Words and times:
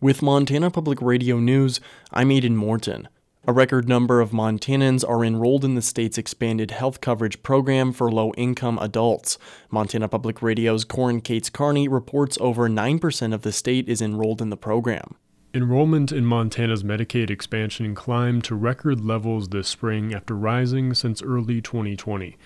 With 0.00 0.22
Montana 0.22 0.70
Public 0.70 1.02
Radio 1.02 1.40
News, 1.40 1.80
I'm 2.12 2.30
Aidan 2.30 2.54
Morton. 2.54 3.08
A 3.48 3.52
record 3.52 3.88
number 3.88 4.20
of 4.20 4.30
Montanans 4.30 5.02
are 5.02 5.24
enrolled 5.24 5.64
in 5.64 5.74
the 5.74 5.82
state's 5.82 6.16
expanded 6.16 6.70
health 6.70 7.00
coverage 7.00 7.42
program 7.42 7.92
for 7.92 8.08
low 8.08 8.32
income 8.36 8.78
adults. 8.80 9.38
Montana 9.72 10.06
Public 10.06 10.40
Radio's 10.40 10.84
Corin 10.84 11.20
Cates 11.20 11.50
Carney 11.50 11.88
reports 11.88 12.38
over 12.40 12.68
9% 12.68 13.34
of 13.34 13.42
the 13.42 13.50
state 13.50 13.88
is 13.88 14.00
enrolled 14.00 14.40
in 14.40 14.50
the 14.50 14.56
program. 14.56 15.16
Enrollment 15.52 16.12
in 16.12 16.24
Montana's 16.24 16.84
Medicaid 16.84 17.28
expansion 17.28 17.96
climbed 17.96 18.44
to 18.44 18.54
record 18.54 19.04
levels 19.04 19.48
this 19.48 19.66
spring 19.66 20.14
after 20.14 20.36
rising 20.36 20.94
since 20.94 21.20
early 21.22 21.60
2020. 21.60 22.36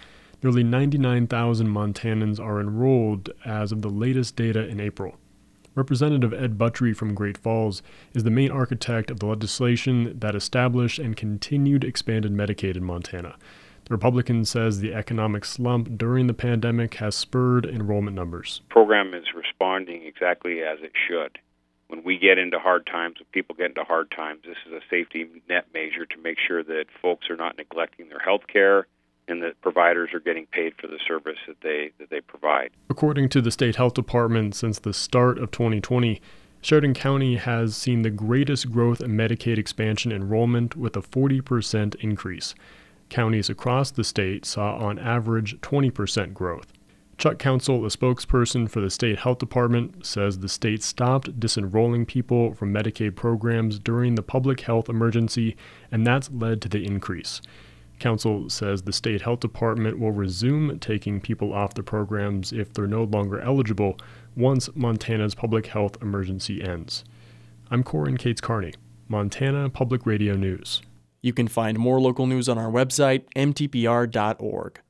Nearly 0.42 0.64
99,000 0.64 1.68
Montanans 1.68 2.40
are 2.40 2.62
enrolled 2.62 3.28
as 3.44 3.72
of 3.72 3.82
the 3.82 3.90
latest 3.90 4.36
data 4.36 4.66
in 4.66 4.80
April. 4.80 5.18
Representative 5.74 6.34
Ed 6.34 6.58
Buttrey 6.58 6.94
from 6.94 7.14
Great 7.14 7.38
Falls 7.38 7.82
is 8.12 8.24
the 8.24 8.30
main 8.30 8.50
architect 8.50 9.10
of 9.10 9.20
the 9.20 9.26
legislation 9.26 10.18
that 10.18 10.34
established 10.34 10.98
and 10.98 11.16
continued 11.16 11.82
expanded 11.82 12.30
Medicaid 12.32 12.76
in 12.76 12.84
Montana. 12.84 13.36
The 13.86 13.94
Republican 13.94 14.44
says 14.44 14.80
the 14.80 14.92
economic 14.92 15.46
slump 15.46 15.96
during 15.96 16.26
the 16.26 16.34
pandemic 16.34 16.94
has 16.96 17.14
spurred 17.14 17.64
enrollment 17.64 18.14
numbers. 18.14 18.60
The 18.68 18.74
program 18.74 19.14
is 19.14 19.32
responding 19.34 20.02
exactly 20.02 20.62
as 20.62 20.78
it 20.82 20.92
should. 21.08 21.38
When 21.88 22.04
we 22.04 22.18
get 22.18 22.36
into 22.36 22.58
hard 22.58 22.86
times, 22.86 23.16
when 23.18 23.26
people 23.32 23.54
get 23.56 23.66
into 23.66 23.84
hard 23.84 24.10
times, 24.10 24.42
this 24.46 24.58
is 24.66 24.72
a 24.72 24.80
safety 24.90 25.26
net 25.48 25.66
measure 25.72 26.04
to 26.04 26.18
make 26.18 26.38
sure 26.38 26.62
that 26.62 26.84
folks 27.00 27.30
are 27.30 27.36
not 27.36 27.56
neglecting 27.56 28.10
their 28.10 28.18
health 28.18 28.46
care 28.46 28.86
and 29.28 29.42
that 29.42 29.60
providers 29.60 30.10
are 30.12 30.20
getting 30.20 30.46
paid 30.46 30.74
for 30.80 30.86
the 30.86 30.98
service 31.06 31.38
that 31.46 31.60
they 31.62 31.90
that 31.98 32.10
they 32.10 32.20
provide. 32.20 32.70
According 32.90 33.28
to 33.30 33.40
the 33.40 33.50
state 33.50 33.76
health 33.76 33.94
department, 33.94 34.54
since 34.54 34.78
the 34.78 34.92
start 34.92 35.38
of 35.38 35.50
2020, 35.50 36.20
Sheridan 36.60 36.94
County 36.94 37.36
has 37.36 37.76
seen 37.76 38.02
the 38.02 38.10
greatest 38.10 38.70
growth 38.70 39.00
in 39.00 39.16
Medicaid 39.16 39.58
expansion 39.58 40.12
enrollment 40.12 40.76
with 40.76 40.96
a 40.96 41.02
40% 41.02 41.96
increase. 41.96 42.54
Counties 43.08 43.50
across 43.50 43.90
the 43.90 44.04
state 44.04 44.46
saw 44.46 44.76
on 44.76 44.98
average 44.98 45.60
20% 45.60 46.32
growth. 46.32 46.72
Chuck 47.18 47.38
Council, 47.38 47.84
a 47.84 47.88
spokesperson 47.88 48.70
for 48.70 48.80
the 48.80 48.90
state 48.90 49.18
health 49.20 49.38
department, 49.38 50.06
says 50.06 50.38
the 50.38 50.48
state 50.48 50.82
stopped 50.82 51.38
disenrolling 51.38 52.06
people 52.06 52.54
from 52.54 52.72
Medicaid 52.72 53.14
programs 53.14 53.78
during 53.78 54.14
the 54.14 54.22
public 54.22 54.62
health 54.62 54.88
emergency, 54.88 55.56
and 55.90 56.06
that's 56.06 56.30
led 56.30 56.62
to 56.62 56.68
the 56.68 56.84
increase. 56.84 57.42
Council 58.02 58.50
says 58.50 58.82
the 58.82 58.92
state 58.92 59.22
health 59.22 59.38
department 59.38 59.96
will 59.96 60.10
resume 60.10 60.80
taking 60.80 61.20
people 61.20 61.52
off 61.52 61.74
the 61.74 61.84
programs 61.84 62.52
if 62.52 62.72
they're 62.72 62.88
no 62.88 63.04
longer 63.04 63.40
eligible 63.40 63.96
once 64.36 64.68
Montana's 64.74 65.36
public 65.36 65.66
health 65.66 65.96
emergency 66.02 66.60
ends. 66.60 67.04
I'm 67.70 67.84
Corin 67.84 68.16
Cates 68.16 68.40
Carney, 68.40 68.74
Montana 69.06 69.70
Public 69.70 70.04
Radio 70.04 70.34
News. 70.34 70.82
You 71.20 71.32
can 71.32 71.46
find 71.46 71.78
more 71.78 72.00
local 72.00 72.26
news 72.26 72.48
on 72.48 72.58
our 72.58 72.72
website, 72.72 73.22
mtpr.org. 73.36 74.80